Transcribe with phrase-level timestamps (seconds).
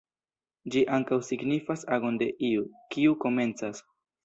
[0.75, 2.65] Ĝi ankaŭ signifas agon de iu,
[2.95, 3.87] kiu komencas.